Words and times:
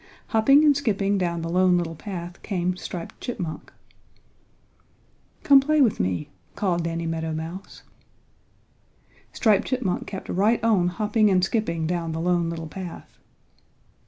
Hopping 0.29 0.65
and 0.65 0.75
skipping 0.75 1.19
down 1.19 1.43
the 1.43 1.47
Lone 1.49 1.77
Little 1.77 1.93
Path 1.93 2.41
came 2.41 2.75
Striped 2.75 3.21
Chipmunk. 3.21 3.71
"Come 5.43 5.59
play 5.59 5.79
with 5.79 5.99
me," 5.99 6.29
called 6.55 6.85
Danny 6.85 7.05
Meadow 7.05 7.33
Mouse. 7.33 7.83
Striped 9.31 9.67
Chipmunk 9.67 10.07
kept 10.07 10.27
right 10.27 10.59
on 10.63 10.87
hopping 10.87 11.29
and 11.29 11.43
skipping 11.43 11.85
down 11.85 12.13
the 12.13 12.19
Lone 12.19 12.49
Little 12.49 12.67
Path. 12.67 13.19